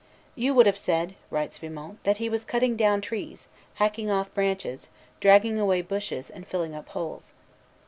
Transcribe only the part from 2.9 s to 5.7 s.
trees, hacking off branches, dragging